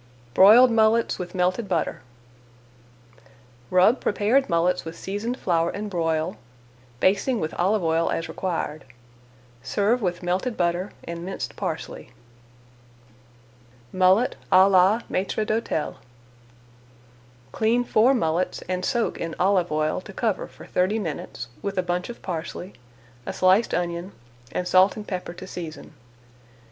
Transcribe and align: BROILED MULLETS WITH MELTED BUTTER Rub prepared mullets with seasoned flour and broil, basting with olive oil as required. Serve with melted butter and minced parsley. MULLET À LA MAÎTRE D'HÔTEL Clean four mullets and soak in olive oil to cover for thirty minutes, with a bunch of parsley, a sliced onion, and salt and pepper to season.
BROILED 0.33 0.71
MULLETS 0.71 1.19
WITH 1.19 1.35
MELTED 1.35 1.69
BUTTER 1.69 2.01
Rub 3.69 4.01
prepared 4.01 4.49
mullets 4.49 4.83
with 4.83 4.97
seasoned 4.97 5.37
flour 5.37 5.69
and 5.69 5.91
broil, 5.91 6.37
basting 6.99 7.39
with 7.39 7.53
olive 7.53 7.83
oil 7.83 8.09
as 8.11 8.27
required. 8.27 8.83
Serve 9.61 10.01
with 10.01 10.23
melted 10.23 10.57
butter 10.57 10.91
and 11.03 11.23
minced 11.23 11.55
parsley. 11.55 12.09
MULLET 13.93 14.37
À 14.51 14.67
LA 14.71 15.01
MAÎTRE 15.07 15.45
D'HÔTEL 15.45 15.97
Clean 17.51 17.83
four 17.83 18.15
mullets 18.15 18.63
and 18.63 18.83
soak 18.83 19.19
in 19.19 19.35
olive 19.39 19.71
oil 19.71 20.01
to 20.01 20.11
cover 20.11 20.47
for 20.47 20.65
thirty 20.65 20.97
minutes, 20.97 21.47
with 21.61 21.77
a 21.77 21.83
bunch 21.83 22.09
of 22.09 22.23
parsley, 22.23 22.73
a 23.27 23.33
sliced 23.33 23.75
onion, 23.75 24.13
and 24.51 24.67
salt 24.67 24.95
and 24.97 25.07
pepper 25.07 25.33
to 25.35 25.45
season. 25.45 25.93